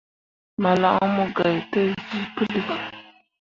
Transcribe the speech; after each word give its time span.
Malan 0.63 0.99
mu 1.15 1.23
gai 1.35 1.57
te 1.71 1.81
zĩĩ 2.07 2.21
puli. 2.35 2.61